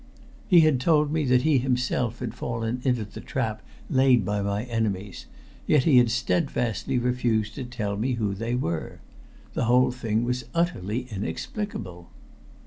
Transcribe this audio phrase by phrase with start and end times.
[0.47, 4.63] He had told me that he himself had fallen into the trap laid by my
[4.63, 5.35] enemies, and
[5.73, 9.01] yet he had steadfastly refused to tell me who they were!
[9.53, 12.09] The whole thing was utterly inexplicable.